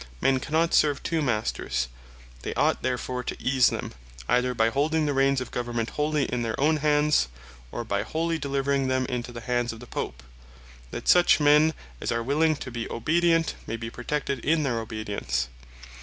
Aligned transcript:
Men 0.19 0.39
cannot 0.39 0.73
serve 0.73 1.03
two 1.03 1.21
Masters: 1.21 1.87
They 2.41 2.55
ought 2.55 2.81
therefore 2.81 3.23
to 3.23 3.39
ease 3.39 3.67
them, 3.67 3.93
either 4.27 4.55
by 4.55 4.71
holding 4.71 5.05
the 5.05 5.13
Reins 5.13 5.39
of 5.39 5.51
Government 5.51 5.91
wholly 5.91 6.23
in 6.25 6.41
their 6.41 6.59
own 6.59 6.77
hands; 6.77 7.27
or 7.71 7.83
by 7.83 8.01
wholly 8.01 8.39
delivering 8.39 8.87
them 8.87 9.05
into 9.05 9.31
the 9.31 9.41
hands 9.41 9.71
of 9.71 9.79
the 9.79 9.85
Pope; 9.85 10.23
that 10.89 11.07
such 11.07 11.39
men 11.39 11.75
as 12.01 12.11
are 12.11 12.23
willing 12.23 12.55
to 12.55 12.71
be 12.71 12.89
obedient, 12.89 13.53
may 13.67 13.77
be 13.77 13.91
protected 13.91 14.39
in 14.39 14.63
their 14.63 14.79
obedience. 14.79 15.49